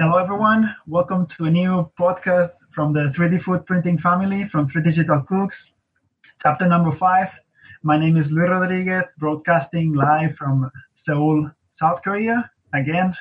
[0.00, 0.72] Hello, everyone.
[0.86, 5.56] Welcome to a new podcast from the 3D food printing family from 3 Digital Cooks,
[6.40, 7.26] chapter number five.
[7.82, 10.70] My name is Luis Rodriguez, broadcasting live from
[11.04, 11.50] Seoul,
[11.80, 13.12] South Korea, again,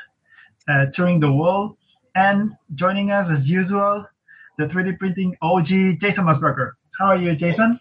[0.70, 1.78] uh, touring the world.
[2.14, 4.06] And joining us as usual,
[4.60, 6.74] the 3D printing OG, Jason Mosbacher.
[7.00, 7.80] How are you, Jason?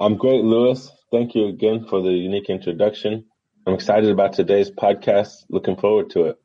[0.00, 0.90] I'm great, Luis.
[1.12, 3.24] Thank you again for the unique introduction.
[3.68, 5.44] I'm excited about today's podcast.
[5.48, 6.40] Looking forward to it.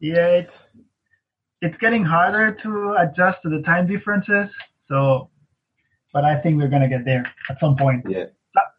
[0.00, 0.52] Yeah, it's,
[1.60, 4.48] it's getting harder to adjust to the time differences.
[4.88, 5.30] So,
[6.12, 8.06] but I think we're gonna get there at some point.
[8.08, 8.24] Yeah,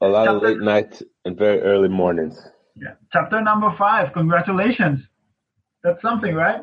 [0.01, 2.41] a lot chapter, of late nights and very early mornings.
[2.75, 4.13] Yeah, chapter number five.
[4.13, 5.01] Congratulations.
[5.83, 6.61] That's something, right?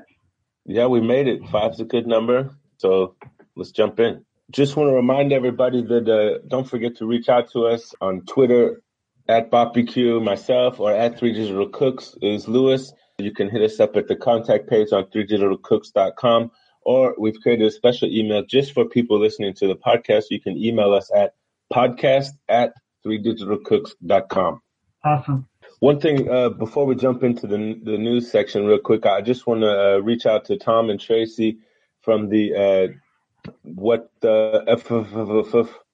[0.65, 1.49] Yeah, we made it.
[1.51, 2.51] Five's a good number.
[2.79, 3.17] So
[3.57, 4.25] let's jump in.
[4.51, 8.23] Just want to remind everybody that uh, don't forget to reach out to us on
[8.27, 8.83] Twitter
[9.29, 12.93] at BarbQ, myself, or at Three Digital Cooks is Luis.
[13.21, 17.71] You can hit us up at the contact page on 3digitalcooks.com, or we've created a
[17.73, 20.27] special email just for people listening to the podcast.
[20.31, 21.35] You can email us at
[21.73, 24.63] podcast at 3digitalcooks.com.
[25.05, 25.49] Awesome.
[25.81, 29.49] One thing uh, before we jump into the the news section, real quick, I just
[29.49, 31.59] want to uh, reach out to Tom and Tracy
[32.03, 34.63] from the uh, what the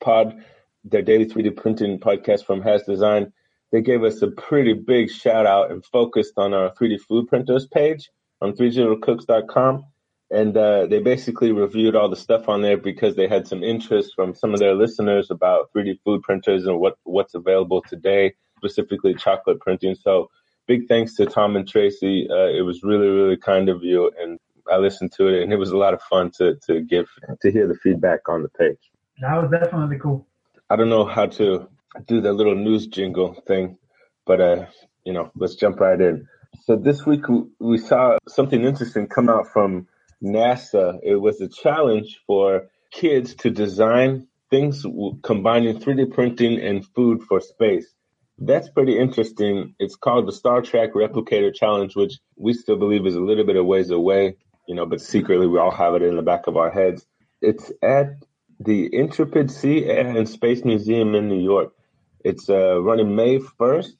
[0.00, 0.44] pod,
[0.84, 3.32] their daily 3D printing podcast from Hazz Design.
[3.74, 7.66] They gave us a pretty big shout out and focused on our 3D food printers
[7.66, 8.08] page
[8.40, 9.84] on 3digitalcooks.com.
[10.30, 14.12] And uh, they basically reviewed all the stuff on there because they had some interest
[14.14, 19.12] from some of their listeners about 3D food printers and what, what's available today, specifically
[19.12, 19.96] chocolate printing.
[19.96, 20.30] So
[20.68, 22.28] big thanks to Tom and Tracy.
[22.30, 24.08] Uh, it was really, really kind of you.
[24.20, 24.38] And
[24.70, 27.08] I listened to it, and it was a lot of fun to to give
[27.42, 28.78] to hear the feedback on the page.
[29.20, 30.28] That was definitely cool.
[30.70, 31.68] I don't know how to
[32.06, 33.78] do the little news jingle thing,
[34.26, 34.66] but uh,
[35.04, 36.26] you know, let's jump right in.
[36.64, 37.22] So this week
[37.58, 39.88] we saw something interesting come out from
[40.22, 40.98] NASA.
[41.02, 44.86] It was a challenge for kids to design things
[45.22, 47.92] combining 3D printing and food for space.
[48.38, 49.74] That's pretty interesting.
[49.78, 53.56] It's called the Star Trek Replicator Challenge, which we still believe is a little bit
[53.56, 54.36] of ways away
[54.66, 57.06] you know, but secretly we all have it in the back of our heads.
[57.40, 58.16] It's at
[58.60, 61.72] the Intrepid Sea and Space Museum in New York.
[62.24, 63.92] It's uh, running May 1st,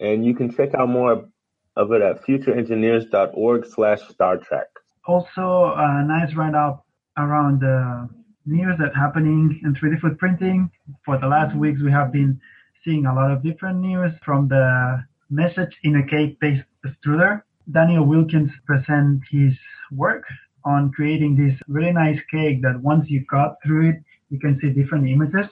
[0.00, 1.28] and you can check out more
[1.76, 4.68] of it at futureengineers.org slash Star Trek.
[5.06, 6.86] Also, a nice roundup
[7.18, 8.08] around the
[8.46, 10.70] news that's happening in 3D food printing.
[11.04, 12.40] For the last weeks, we have been
[12.84, 18.52] seeing a lot of different news from the message in a cake-based extruder Daniel Wilkins
[18.64, 19.54] present his
[19.90, 20.24] work
[20.64, 23.96] on creating this really nice cake that once you cut through it,
[24.30, 25.46] you can see different images.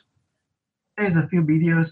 [0.96, 1.90] There's a few videos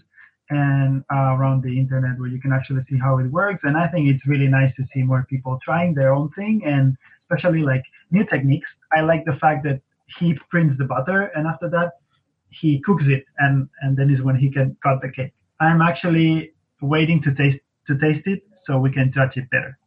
[0.55, 3.61] and uh, around the internet where you can actually see how it works.
[3.63, 6.95] And I think it's really nice to see more people trying their own thing and
[7.23, 8.67] especially like new techniques.
[8.95, 9.81] I like the fact that
[10.19, 11.93] he prints the butter and after that
[12.49, 15.33] he cooks it and, and then is when he can cut the cake.
[15.59, 19.77] I'm actually waiting to taste to taste it so we can judge it better.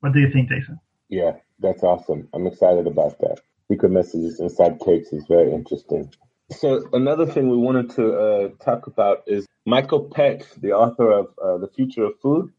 [0.00, 0.78] What do you think, Jason?
[1.08, 2.28] Yeah, that's awesome.
[2.34, 3.40] I'm excited about that.
[3.68, 6.12] Secret messages inside cakes is very interesting.
[6.50, 11.26] So another thing we wanted to uh, talk about is Michael Petch, the author of
[11.42, 12.52] uh, The Future of Food,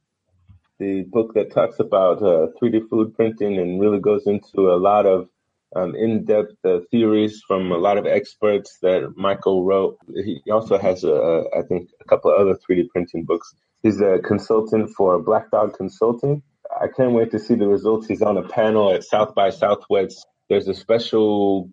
[0.78, 5.06] the book that talks about uh, 3D food printing and really goes into a lot
[5.06, 5.28] of
[5.76, 9.98] um, in-depth uh, theories from a lot of experts that Michael wrote.
[10.14, 13.54] He also has, a, I think, a couple of other 3D printing books.
[13.82, 16.44] He's a consultant for Black Dog Consulting,
[16.80, 18.08] I can't wait to see the results.
[18.08, 20.26] He's on a panel at South by Southwest.
[20.50, 21.70] There's a special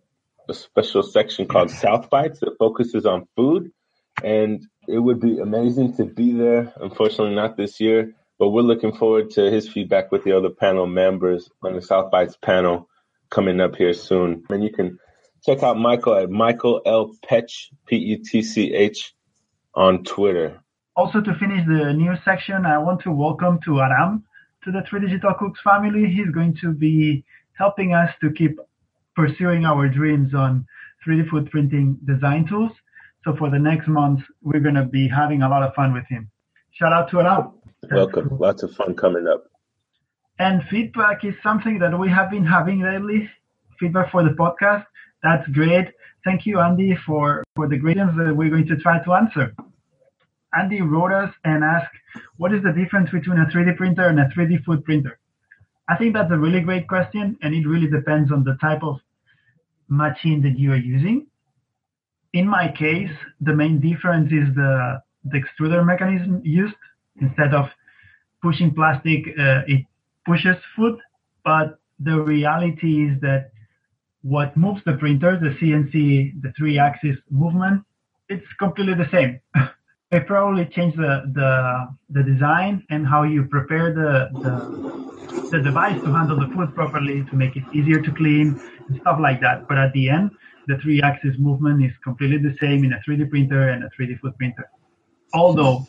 [0.49, 3.71] a special section called South Bites that focuses on food,
[4.23, 6.73] and it would be amazing to be there.
[6.77, 10.87] Unfortunately, not this year, but we're looking forward to his feedback with the other panel
[10.87, 12.89] members on the South Bites panel
[13.31, 14.45] coming up here soon.
[14.49, 14.99] And you can
[15.45, 17.15] check out Michael at Michael L.
[17.29, 19.15] Petch, P E T C H,
[19.75, 20.61] on Twitter.
[20.97, 24.25] Also, to finish the news section, I want to welcome to Aram
[24.65, 26.11] to the 3 Digital Cooks family.
[26.11, 28.59] He's going to be helping us to keep
[29.17, 30.67] pursuing our dreams on
[31.07, 32.73] 3D food printing design tools.
[33.25, 36.05] So for the next month, we're going to be having a lot of fun with
[36.09, 36.31] him.
[36.73, 37.53] Shout out to Aram.
[37.91, 38.29] Welcome.
[38.29, 38.39] Cool.
[38.39, 39.45] Lots of fun coming up.
[40.39, 43.31] And feedback is something that we have been having lately.
[43.81, 44.85] Feedback for the podcast.
[45.23, 45.89] That's great.
[46.25, 49.55] Thank you, Andy, for, for the questions that we're going to try to answer.
[50.57, 51.95] Andy wrote us and asked,
[52.37, 55.19] what is the difference between a 3D printer and a 3D food printer?
[55.89, 59.01] I think that's a really great question, and it really depends on the type of
[59.89, 61.27] machine that you are using.
[62.33, 63.11] In my case,
[63.41, 66.75] the main difference is the, the extruder mechanism used.
[67.21, 67.67] Instead of
[68.43, 69.87] pushing plastic, uh, it
[70.27, 70.99] pushes food.
[71.45, 73.51] But the reality is that
[74.23, 77.85] what moves the printer, the CNC, the three axis movement,
[78.29, 79.41] it's completely the same.
[80.13, 85.16] I probably change the, the the design and how you prepare the, the
[85.51, 89.19] the device to handle the food properly to make it easier to clean and stuff
[89.21, 89.69] like that.
[89.69, 90.31] But at the end,
[90.67, 94.19] the three axis movement is completely the same in a 3D printer and a 3D
[94.21, 94.69] food printer.
[95.35, 95.87] Although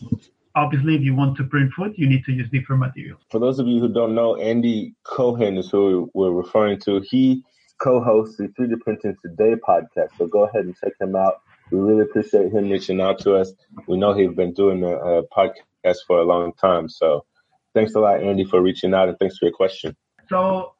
[0.56, 3.22] obviously if you want to print food, you need to use different materials.
[3.32, 7.02] For those of you who don't know, Andy Cohen is who we're referring to.
[7.02, 7.44] He
[7.80, 10.10] co-hosts the 3D Printing Today podcast.
[10.18, 11.42] So go ahead and check him out.
[11.72, 13.52] We really appreciate him reaching out to us.
[13.88, 16.90] We know he's been doing a podcast for a long time.
[16.90, 17.26] So
[17.78, 19.96] thanks a lot, Andy, for reaching out and thanks for your question.
[20.30, 20.74] So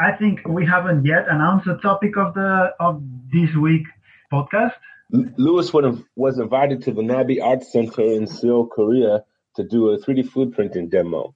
[0.00, 3.86] I think we haven't yet announced the topic of the of this week
[4.32, 4.72] podcast.
[5.36, 5.70] Luis
[6.16, 9.22] was invited to the Nabi Art Center in Seoul, Korea,
[9.56, 11.34] to do a 3D food printing demo,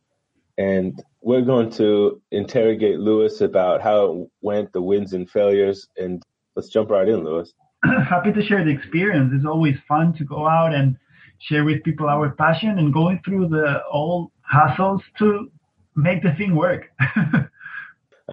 [0.56, 6.22] and we're going to interrogate Luis about how it went, the wins and failures, and
[6.56, 7.52] let's jump right in, Luis.
[7.84, 9.32] Happy to share the experience.
[9.34, 10.96] It's always fun to go out and
[11.40, 15.50] share with people our passion and going through the all hassles to
[15.94, 16.90] make the thing work.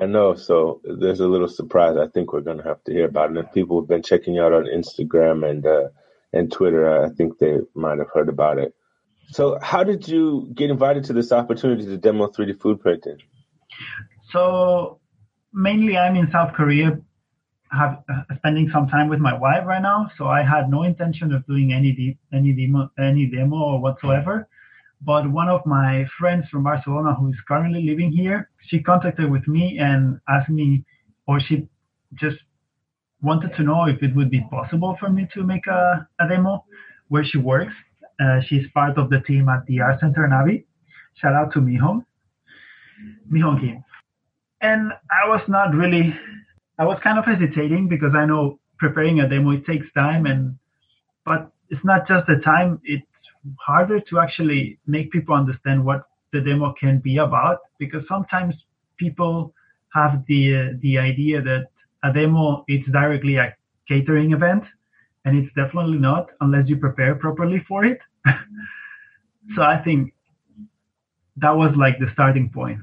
[0.02, 0.36] I know.
[0.36, 1.98] So there's a little surprise.
[1.98, 3.38] I think we're going to have to hear about it.
[3.38, 5.88] And people have been checking you out on Instagram and uh,
[6.34, 7.04] and Twitter.
[7.04, 8.74] I think they might have heard about it.
[9.30, 13.18] So how did you get invited to this opportunity to demo 3D food printing?
[14.32, 15.00] So
[15.54, 17.00] mainly, I'm in South Korea,
[17.72, 20.12] have uh, spending some time with my wife right now.
[20.18, 24.48] So I had no intention of doing any de- any demo any demo or whatsoever.
[25.06, 29.48] But one of my friends from Barcelona who is currently living here, she contacted with
[29.48, 30.84] me and asked me,
[31.28, 31.68] or she
[32.16, 32.38] just
[33.22, 36.66] wanted to know if it would be possible for me to make a, a demo
[37.10, 37.74] where she works.
[38.20, 40.66] Uh, she's part of the team at the Art Center Nabi.
[41.22, 42.04] Shout out to Mihong,
[43.32, 43.84] Mihong Kim.
[44.62, 46.16] And I was not really,
[46.80, 50.58] I was kind of hesitating because I know preparing a demo, it takes time and,
[51.26, 53.04] but it's not just the time, it
[53.60, 56.04] harder to actually make people understand what
[56.34, 58.56] the demo can be about because sometimes
[58.98, 59.54] people
[59.94, 61.68] have the uh, the idea that
[62.04, 63.56] a demo it's directly a
[63.88, 64.64] catering event
[65.24, 68.00] and it's definitely not unless you prepare properly for it.
[69.56, 70.12] So i think
[71.38, 72.80] that was like the starting point.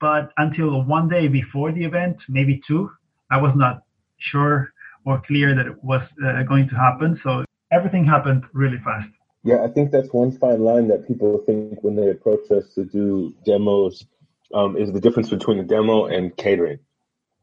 [0.00, 2.90] But until one day before the event maybe two
[3.30, 3.82] i was not
[4.16, 4.72] sure
[5.04, 7.20] or clear that it was uh, going to happen.
[7.22, 9.10] So everything happened really fast
[9.48, 12.84] yeah, I think that's one fine line that people think when they approach us to
[12.84, 14.04] do demos
[14.52, 16.80] um, is the difference between a demo and catering.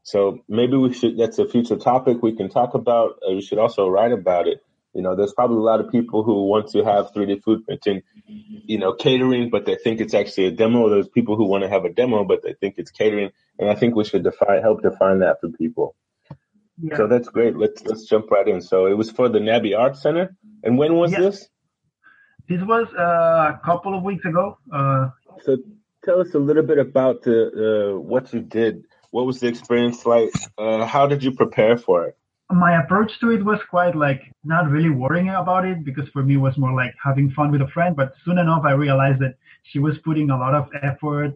[0.03, 3.17] So maybe we should, that's a future topic we can talk about.
[3.27, 4.63] Uh, we should also write about it.
[4.93, 8.03] You know, there's probably a lot of people who want to have 3D food printing,
[8.27, 10.87] you know, catering, but they think it's actually a demo.
[10.89, 13.31] There's people who want to have a demo, but they think it's catering.
[13.57, 15.95] And I think we should define, help define that for people.
[16.79, 16.97] Yeah.
[16.97, 17.57] So that's great.
[17.57, 18.61] Let's, let's jump right in.
[18.61, 20.35] So it was for the Nabi Art Center.
[20.63, 21.49] And when was this?
[22.47, 24.57] This was uh, a couple of weeks ago.
[24.71, 25.09] Uh,
[25.43, 25.57] so
[26.03, 28.85] tell us a little bit about the uh, what you did.
[29.09, 30.31] What was the experience like?
[30.57, 32.17] Uh, how did you prepare for it?
[32.51, 36.35] My approach to it was quite like not really worrying about it because for me
[36.35, 37.95] it was more like having fun with a friend.
[37.95, 41.33] But soon enough, I realized that she was putting a lot of effort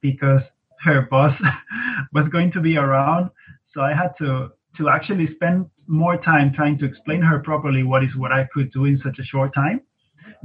[0.00, 0.42] because
[0.80, 1.38] her boss
[2.12, 3.30] was going to be around.
[3.72, 8.02] So I had to to actually spend more time trying to explain her properly what
[8.02, 9.80] is what I could do in such a short time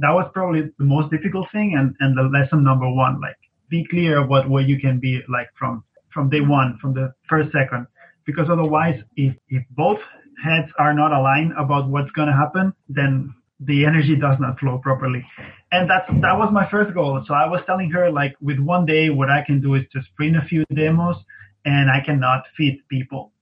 [0.00, 3.36] that was probably the most difficult thing and, and the lesson number one, like
[3.68, 7.86] be clear what you can be like from, from day one, from the first second.
[8.26, 9.98] Because otherwise, if, if both
[10.42, 14.78] heads are not aligned about what's going to happen, then the energy does not flow
[14.78, 15.24] properly.
[15.72, 17.22] And that's, that was my first goal.
[17.26, 20.14] So I was telling her like with one day, what I can do is just
[20.16, 21.16] print a few demos
[21.64, 23.32] and I cannot feed people.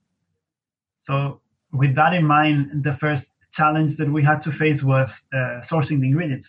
[1.07, 1.41] So
[1.71, 5.99] with that in mind, the first challenge that we had to face was uh, sourcing
[6.01, 6.47] the ingredients.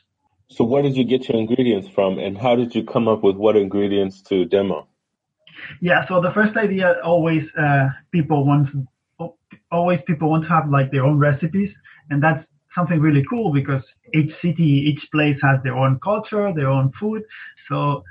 [0.48, 3.36] So, where did you get your ingredients from, and how did you come up with
[3.36, 4.86] what ingredients to demo?
[5.80, 8.68] Yeah, so the first idea always uh, people want
[9.70, 11.70] always people want to have like their own recipes,
[12.10, 13.82] and that's something really cool because
[14.12, 17.22] each city, each place has their own culture, their own food,
[17.68, 18.04] so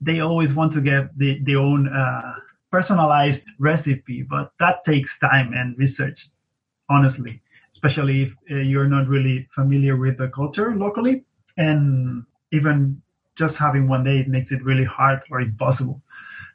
[0.00, 2.34] they always want to get the, their own uh,
[2.70, 6.18] personalized recipe, but that takes time and research,
[6.90, 7.40] honestly
[7.76, 11.24] especially if uh, you're not really familiar with the culture locally.
[11.56, 13.00] And even
[13.38, 16.00] just having one day, it makes it really hard or impossible.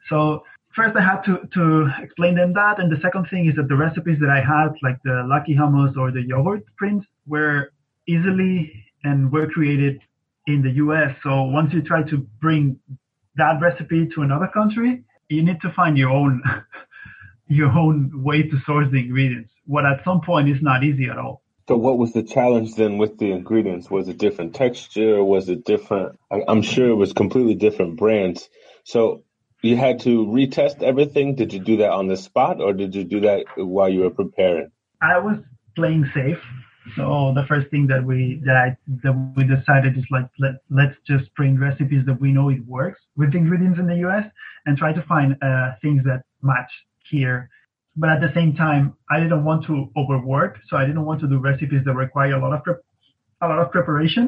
[0.08, 2.80] So first I had to, to explain them that.
[2.80, 5.96] And the second thing is that the recipes that I had, like the Lucky Hummus
[5.96, 7.72] or the yogurt prints, were
[8.08, 10.00] easily and were created
[10.46, 11.14] in the US.
[11.22, 12.78] So once you try to bring
[13.36, 16.42] that recipe to another country, you need to find your own
[17.52, 19.50] your own way to source the ingredients.
[19.66, 21.42] What at some point is not easy at all.
[21.68, 23.90] So, what was the challenge then with the ingredients?
[23.90, 25.22] Was it different texture?
[25.22, 26.18] Was it different?
[26.48, 28.48] I'm sure it was completely different brands.
[28.84, 29.22] So,
[29.62, 31.36] you had to retest everything.
[31.36, 34.10] Did you do that on the spot, or did you do that while you were
[34.10, 34.72] preparing?
[35.00, 35.38] I was
[35.76, 36.40] playing safe.
[36.96, 40.96] So the first thing that we that I that we decided is like let let's
[41.06, 44.26] just print recipes that we know it works with the ingredients in the U.S.
[44.66, 46.72] and try to find uh, things that match
[47.12, 47.48] here.
[47.94, 51.28] But at the same time, I didn't want to overwork, so I didn't want to
[51.28, 52.80] do recipes that require a lot of prep,
[53.42, 54.24] a lot of preparation,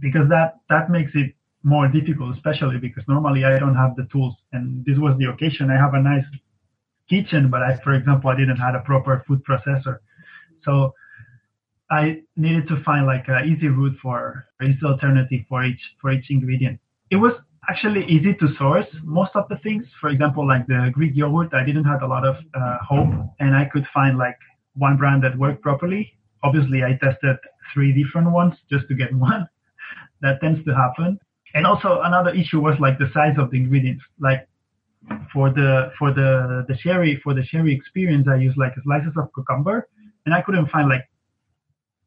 [0.00, 1.30] because that that makes it
[1.62, 5.70] more difficult, especially because normally I don't have the tools, and this was the occasion.
[5.70, 6.24] I have a nice
[7.08, 9.98] kitchen, but I, for example, I didn't have a proper food processor,
[10.64, 10.92] so
[11.88, 16.30] I needed to find like an easy route for easy alternative for each for each
[16.30, 16.80] ingredient.
[17.10, 17.34] It was
[17.68, 19.84] actually easy to source most of the things.
[20.00, 23.54] For example, like the Greek yogurt, I didn't have a lot of uh, hope, and
[23.54, 24.36] I could find like
[24.74, 26.12] one brand that worked properly.
[26.42, 27.36] Obviously, I tested
[27.72, 29.48] three different ones just to get one.
[30.20, 31.18] that tends to happen.
[31.54, 34.02] And also another issue was like the size of the ingredients.
[34.18, 34.48] Like
[35.32, 39.28] for the for the the sherry for the sherry experience, I used like slices of
[39.34, 39.88] cucumber,
[40.24, 41.04] and I couldn't find like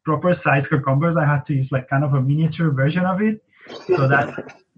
[0.03, 1.15] proper size cucumbers.
[1.17, 3.41] I had to use like kind of a miniature version of it.
[3.87, 4.33] So that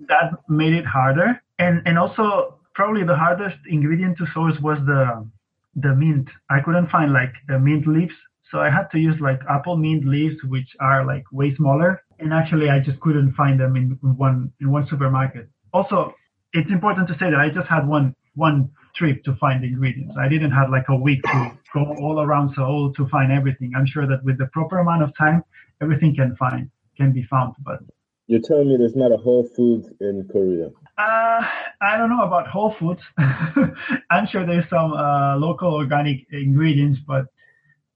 [0.08, 1.42] that made it harder.
[1.60, 5.28] And and also probably the hardest ingredient to source was the
[5.76, 6.30] the mint.
[6.50, 8.16] I couldn't find like the mint leaves.
[8.52, 12.02] So I had to use like apple mint leaves, which are like way smaller.
[12.20, 15.50] And actually I just couldn't find them in one in one supermarket.
[15.74, 16.16] Also,
[16.54, 20.16] it's important to say that I just had one one trip to find the ingredients.
[20.18, 23.74] I didn't have like a week to go all around Seoul to find everything.
[23.76, 25.44] I'm sure that with the proper amount of time,
[25.82, 27.56] everything can find can be found.
[27.64, 27.80] But
[28.28, 30.68] you're telling me there's not a Whole Foods in Korea?
[30.98, 31.48] Uh,
[31.82, 33.02] I don't know about Whole Foods.
[33.18, 37.26] I'm sure there's some uh, local organic ingredients, but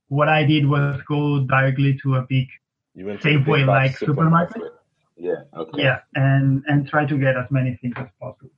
[0.07, 2.47] what I did was go directly to a big
[2.97, 4.53] Safeway like supermarket.
[4.53, 4.73] supermarket.
[5.17, 5.43] Yeah.
[5.55, 5.83] Okay.
[5.83, 8.51] Yeah, and and try to get as many things as possible.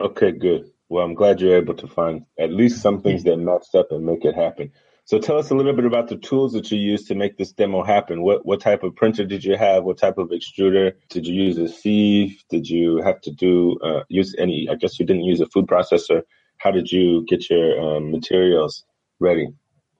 [0.00, 0.70] Okay, good.
[0.88, 4.06] Well, I'm glad you're able to find at least some things that match up and
[4.06, 4.70] make it happen.
[5.06, 7.52] So tell us a little bit about the tools that you used to make this
[7.52, 8.22] demo happen.
[8.22, 9.84] What what type of printer did you have?
[9.84, 11.58] What type of extruder did you use?
[11.58, 12.42] A sieve?
[12.50, 14.68] Did you have to do uh, use any?
[14.68, 16.22] I guess you didn't use a food processor.
[16.58, 18.84] How did you get your um, materials
[19.20, 19.48] ready?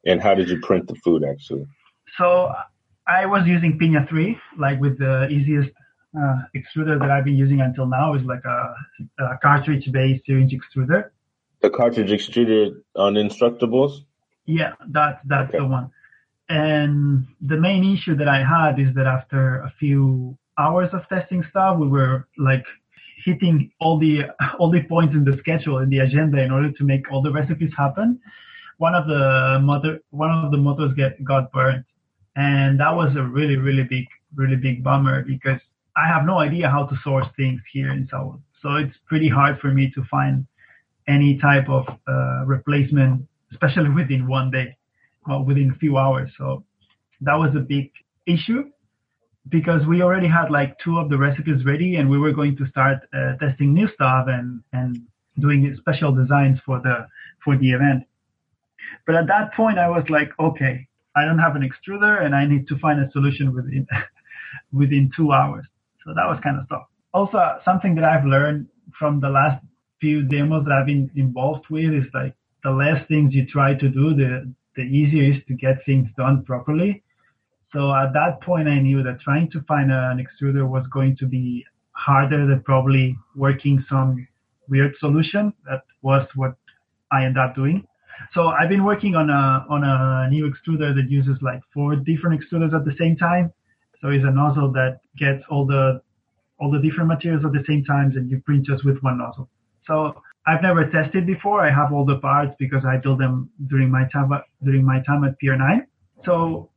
[0.04, 1.66] And how did you print the food actually?
[2.18, 2.52] So
[3.06, 5.70] I was using Piña 3, like with the easiest
[6.20, 8.75] uh, extruder that I've been using until now is like a,
[9.22, 11.10] a cartridge-based syringe extruder.
[11.60, 14.05] The cartridge extruder on Instructables?
[14.47, 15.59] Yeah, that that's okay.
[15.59, 15.91] the one.
[16.49, 21.45] And the main issue that I had is that after a few hours of testing
[21.50, 22.65] stuff, we were like
[23.25, 24.23] hitting all the
[24.59, 27.33] all the points in the schedule in the agenda in order to make all the
[27.33, 28.21] recipes happen.
[28.79, 31.85] One of the motor one of the motors get got burned,
[32.37, 35.61] and that was a really really big really big bummer because
[35.97, 38.41] I have no idea how to source things here in Seoul.
[38.62, 40.47] So it's pretty hard for me to find
[41.09, 44.76] any type of uh, replacement, especially within one day,
[45.26, 46.30] well, within a few hours.
[46.38, 46.64] So
[47.22, 47.90] that was a big
[48.26, 48.70] issue
[49.48, 52.66] because we already had like two of the recipes ready and we were going to
[52.68, 55.00] start uh, testing new stuff and, and
[55.38, 57.06] doing special designs for the,
[57.44, 58.04] for the event.
[59.06, 62.44] But at that point, I was like, okay, I don't have an extruder and I
[62.46, 63.86] need to find a solution within,
[64.72, 65.64] within two hours.
[66.04, 66.86] So that was kind of tough.
[67.14, 69.64] Also, something that I've learned from the last
[70.00, 72.34] few demos that I've been involved with is like
[72.66, 76.44] the less things you try to do, the the easier is to get things done
[76.44, 77.02] properly.
[77.73, 81.26] So at that point, I knew that trying to find an extruder was going to
[81.26, 84.26] be harder than probably working some
[84.68, 85.52] weird solution.
[85.68, 86.56] That was what
[87.12, 87.87] I ended up doing.
[88.35, 92.40] So I've been working on a on a new extruder that uses like four different
[92.40, 93.52] extruders at the same time.
[94.00, 96.02] So it's a nozzle that gets all the
[96.58, 99.49] all the different materials at the same time, and you print just with one nozzle.
[99.87, 101.61] So I've never tested before.
[101.61, 104.31] I have all the parts because I built them during my time
[104.62, 105.87] during my time at Pier 9.
[106.25, 106.71] So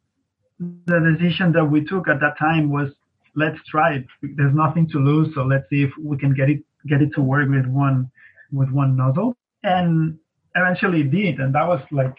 [0.59, 2.89] the decision that we took at that time was
[3.35, 4.05] let's try it.
[4.21, 7.21] There's nothing to lose, so let's see if we can get it get it to
[7.21, 8.09] work with one
[8.51, 9.37] with one nozzle.
[9.63, 10.17] And
[10.55, 12.17] eventually it did, and that was like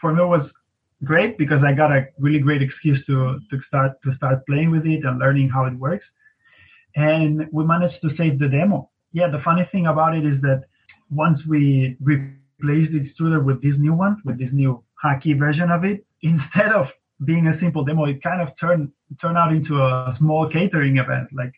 [0.00, 0.48] for me it was
[1.04, 4.86] great because I got a really great excuse to to start to start playing with
[4.86, 6.06] it and learning how it works.
[6.96, 8.88] And we managed to save the demo.
[9.12, 10.64] Yeah, the funny thing about it is that
[11.10, 15.84] once we replaced the extruder with this new one, with this new hacky version of
[15.84, 16.86] it, instead of
[17.24, 21.28] being a simple demo, it kind of turned turned out into a small catering event.
[21.32, 21.52] Like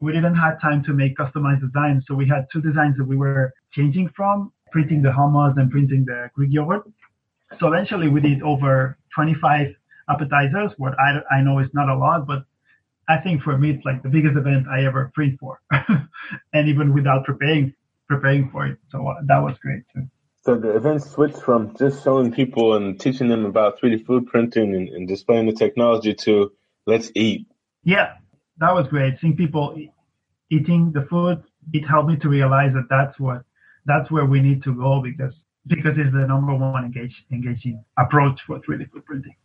[0.00, 3.16] we didn't have time to make customized designs, so we had two designs that we
[3.16, 6.82] were changing from printing the hummus and printing the Greek yogurt.
[7.58, 9.74] So eventually we did over 25
[10.08, 12.44] appetizers, what I, I know is not a lot, but
[13.08, 15.60] I think for me it's like the biggest event I ever print for,
[16.52, 17.74] and even without preparing
[18.08, 18.78] preparing for it.
[18.90, 20.08] So uh, that was great too.
[20.44, 24.74] So the event switched from just showing people and teaching them about 3D food printing
[24.74, 26.52] and, and displaying the technology to
[26.86, 27.46] let's eat.
[27.84, 28.14] Yeah,
[28.58, 29.20] that was great.
[29.20, 29.76] Seeing people
[30.50, 33.42] eating the food, it helped me to realize that that's what
[33.84, 35.34] that's where we need to go because
[35.66, 39.36] because it's the number one engage, engaging approach for 3D food printing.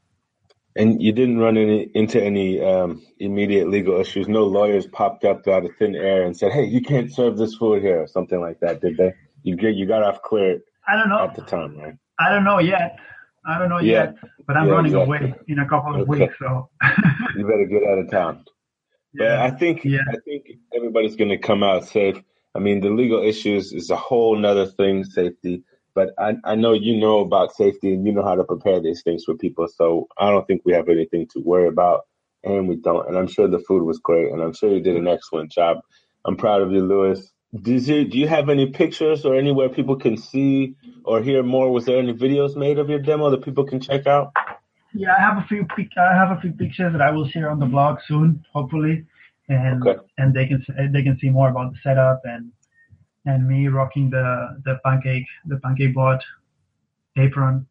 [0.76, 4.28] And you didn't run any, into any um, immediate legal issues.
[4.28, 7.56] No lawyers popped up out of thin air and said, "Hey, you can't serve this
[7.56, 9.14] food here," or something like that, did they?
[9.44, 10.62] You get you got off clear.
[10.88, 11.96] I don't know at the time, right?
[12.20, 12.98] I don't know yet.
[13.46, 14.06] I don't know yeah.
[14.06, 14.16] yet,
[14.48, 15.18] but I'm yeah, running exactly.
[15.18, 16.22] away in a couple of okay.
[16.22, 16.70] weeks, so
[17.36, 18.46] you better get out of town.
[19.14, 20.00] Yeah, but I think yeah.
[20.10, 22.18] I think everybody's going to come out safe.
[22.56, 25.64] I mean, the legal issues is a whole nother thing, safety.
[25.96, 29.04] But I, I know you know about safety and you know how to prepare these
[29.04, 29.68] things for people.
[29.68, 32.02] So I don't think we have anything to worry about,
[32.44, 33.08] and we don't.
[33.08, 35.78] And I'm sure the food was great, and I'm sure you did an excellent job.
[36.26, 37.32] I'm proud of you, Luis.
[37.62, 41.72] Did you, do you have any pictures or anywhere people can see or hear more?
[41.72, 44.34] Was there any videos made of your demo that people can check out?
[44.94, 45.68] Yeah, I have a few.
[45.98, 49.06] I have a few pictures that I will share on the blog soon, hopefully,
[49.50, 50.00] and okay.
[50.18, 52.52] and they can they can see more about the setup and
[53.26, 56.22] and me rocking the the pancake the pancake board
[57.18, 57.68] apron.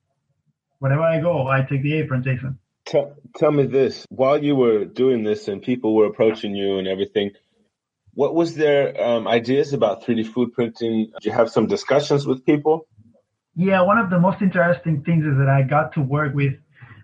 [0.78, 2.58] Wherever I go, I take the apron, Jason.
[2.84, 6.88] Tell, tell me this: while you were doing this and people were approaching you and
[6.88, 7.30] everything,
[8.14, 11.12] what was their um, ideas about 3D food printing?
[11.14, 12.86] Did you have some discussions with people?
[13.54, 16.54] Yeah, one of the most interesting things is that I got to work with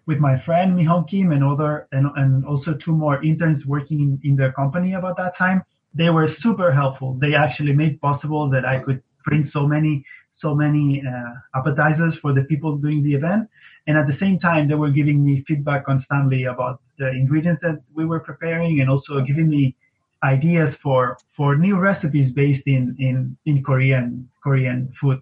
[0.07, 4.21] with my friend Mihong Kim and other and, and also two more interns working in,
[4.25, 5.62] in the company about that time
[5.99, 7.19] they were super helpful.
[7.21, 10.05] They actually made possible that I could print so many
[10.40, 13.49] so many uh, appetizers for the people doing the event.
[13.88, 17.82] And at the same time, they were giving me feedback constantly about the ingredients that
[17.93, 19.75] we were preparing and also giving me
[20.23, 25.21] ideas for, for new recipes based in, in, in Korean, Korean food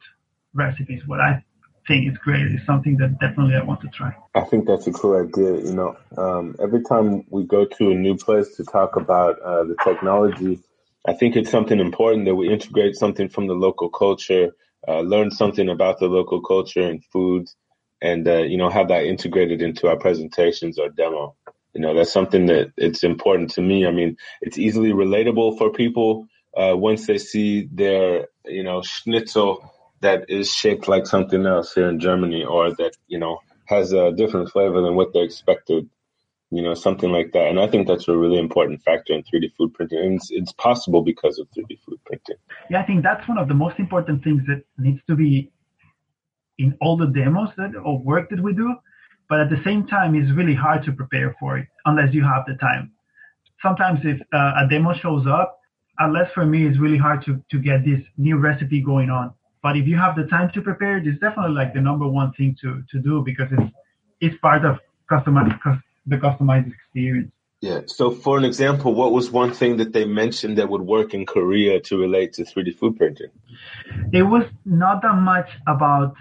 [0.53, 1.01] recipes.
[1.07, 1.43] What I
[1.87, 2.47] think is great.
[2.47, 4.15] is something that definitely I want to try.
[4.35, 5.53] I think that's a cool idea.
[5.65, 9.65] You know, um, every time we go to a new place to talk about uh,
[9.65, 10.59] the technology,
[11.07, 14.51] I think it's something important that we integrate something from the local culture,
[14.89, 17.57] uh, learn something about the local culture and foods,
[18.03, 21.37] and uh, you know have that integrated into our presentations or demo.
[21.75, 23.87] You know, that's something that it's important to me.
[23.87, 29.73] I mean, it's easily relatable for people uh, once they see their you know schnitzel
[30.01, 34.13] that is shaped like something else here in Germany or that, you know, has a
[34.13, 35.89] different flavor than what they expected,
[36.51, 37.49] you know, something like that.
[37.49, 39.99] And I think that's a really important factor in 3D food printing.
[39.99, 42.37] And it's, it's possible because of 3D food printing.
[42.71, 45.51] Yeah, I think that's one of the most important things that needs to be
[46.59, 48.75] in all the demos that or work that we do.
[49.29, 52.45] But at the same time, it's really hard to prepare for it unless you have
[52.47, 52.93] the time.
[53.61, 55.59] Sometimes if uh, a demo shows up,
[55.99, 59.35] unless for me, it's really hard to, to get this new recipe going on
[59.67, 62.57] but if you have the time to prepare, it's definitely like the number one thing
[62.61, 63.73] to, to do because it's
[64.21, 64.79] it's part of
[65.11, 65.59] customize,
[66.07, 67.33] the customized experience.
[67.61, 67.81] Yeah.
[67.87, 71.25] So, for an example, what was one thing that they mentioned that would work in
[71.25, 73.31] Korea to relate to 3D food printing?
[74.13, 76.15] It was not that much about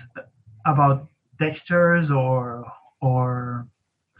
[0.65, 1.07] about
[1.39, 2.65] textures or
[3.01, 3.67] or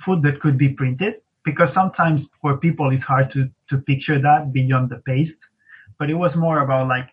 [0.04, 4.52] food that could be printed because sometimes for people it's hard to to picture that
[4.52, 5.42] beyond the paste.
[5.98, 7.10] But it was more about like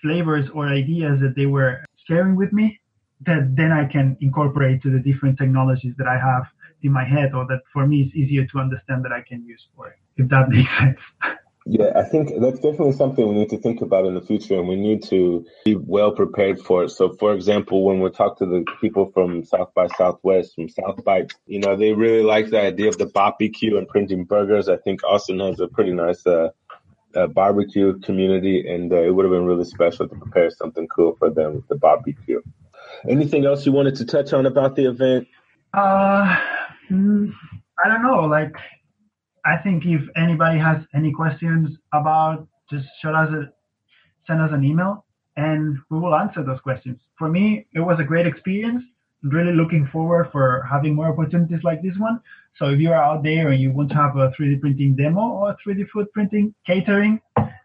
[0.00, 2.80] flavors or ideas that they were sharing with me
[3.26, 6.46] that then I can incorporate to the different technologies that I have
[6.82, 9.66] in my head or that for me is easier to understand that I can use
[9.76, 10.98] for it, if that makes sense.
[11.66, 14.66] Yeah, I think that's definitely something we need to think about in the future and
[14.66, 16.88] we need to be well prepared for it.
[16.88, 21.04] So, for example, when we talk to the people from South by Southwest, from South
[21.04, 24.68] by, you know, they really like the idea of the barbecue and printing burgers.
[24.68, 26.48] I think Austin has a pretty nice uh,
[27.14, 31.16] a barbecue community, and uh, it would have been really special to prepare something cool
[31.18, 32.40] for them with the barbecue.
[33.08, 35.28] Anything else you wanted to touch on about the event?
[35.72, 36.38] Uh,
[36.90, 37.32] mm,
[37.84, 38.24] I don't know.
[38.24, 38.54] Like,
[39.44, 43.52] I think if anybody has any questions about, just shoot us a,
[44.26, 45.04] send us an email,
[45.36, 46.98] and we will answer those questions.
[47.18, 48.84] For me, it was a great experience
[49.22, 52.20] really looking forward for having more opportunities like this one.
[52.56, 55.20] So if you are out there and you want to have a 3D printing demo
[55.20, 57.20] or 3D food printing catering,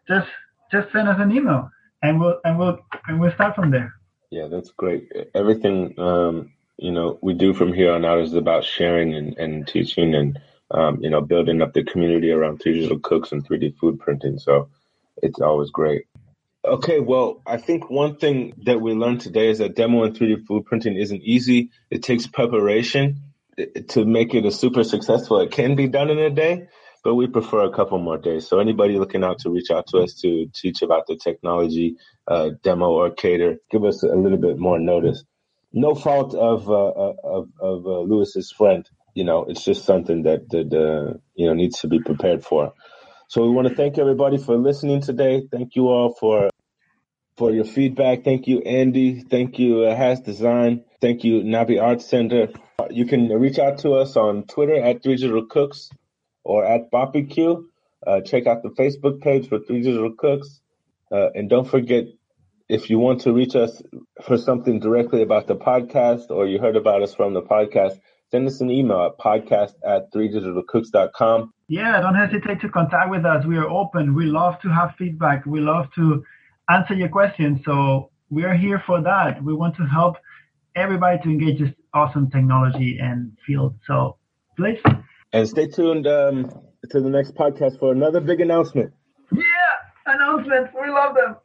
[0.07, 0.27] just
[0.71, 1.69] just send us an email
[2.01, 3.93] and we'll and we'll and we'll start from there.
[4.31, 5.09] Yeah, that's great.
[5.33, 9.67] Everything um, you know we do from here on out is about sharing and, and
[9.67, 10.39] teaching and
[10.71, 14.39] um, you know building up the community around digital cooks and 3D food printing.
[14.39, 14.69] So
[15.21, 16.05] it's always great.
[16.65, 20.47] Okay, well, I think one thing that we learned today is that demo and 3D
[20.47, 21.69] food printing isn't easy.
[21.91, 23.21] It takes preparation
[23.89, 25.39] to make it a super successful.
[25.41, 26.67] It can be done in a day,
[27.03, 28.47] but we prefer a couple more days.
[28.47, 32.49] So anybody looking out to reach out to us to teach about the technology, uh,
[32.63, 35.23] demo or cater, give us a little bit more notice.
[35.75, 38.89] No fault of uh, uh of, of uh, Luis's friend.
[39.13, 42.73] You know, it's just something that that uh, you know needs to be prepared for.
[43.27, 45.43] So we want to thank everybody for listening today.
[45.51, 46.49] Thank you all for
[47.37, 48.23] for your feedback.
[48.23, 49.21] Thank you, Andy.
[49.21, 50.85] Thank you, uh, Hazz Design.
[51.01, 52.47] Thank you, Nabi Arts Center.
[52.89, 55.89] You can reach out to us on Twitter at Three Digital Cooks
[56.43, 57.63] or at Barbecue.
[58.05, 60.61] Uh, check out the Facebook page for Three Digital Cooks.
[61.11, 62.05] Uh, and don't forget,
[62.67, 63.81] if you want to reach us
[64.23, 67.99] for something directly about the podcast or you heard about us from the podcast,
[68.31, 71.53] send us an email at podcast at threedigitalcooks.com.
[71.67, 73.45] Yeah, don't hesitate to contact with us.
[73.45, 74.15] We are open.
[74.15, 75.45] We love to have feedback.
[75.45, 76.23] We love to
[76.69, 77.61] answer your questions.
[77.65, 79.43] So we are here for that.
[79.43, 80.17] We want to help
[80.75, 83.75] everybody to engage this awesome technology and field.
[83.85, 84.17] So
[84.57, 84.79] please.
[85.33, 86.51] And stay tuned um,
[86.89, 88.91] to the next podcast for another big announcement.
[89.31, 89.43] Yeah,
[90.05, 90.71] announcements.
[90.79, 91.35] We love them.